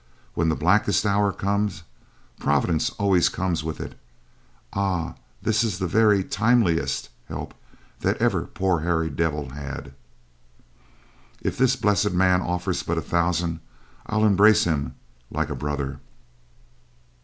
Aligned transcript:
When 0.33 0.49
the 0.49 0.55
blackest 0.55 1.05
hour 1.05 1.31
comes, 1.31 1.83
Providence 2.39 2.89
always 2.97 3.29
comes 3.29 3.63
with 3.63 3.79
it 3.79 3.93
ah, 4.73 5.13
this 5.43 5.63
is 5.63 5.77
the 5.77 5.85
very 5.85 6.23
timeliest 6.23 7.09
help 7.29 7.53
that 7.99 8.17
ever 8.17 8.45
poor 8.47 8.79
harried 8.79 9.15
devil 9.15 9.51
had; 9.51 9.93
if 11.43 11.55
this 11.55 11.75
blessed 11.75 12.13
man 12.13 12.41
offers 12.41 12.81
but 12.81 12.97
a 12.97 13.01
thousand 13.03 13.59
I'll 14.07 14.25
embrace 14.25 14.63
him 14.63 14.95
like 15.29 15.51
a 15.51 15.55
brother!" 15.55 15.99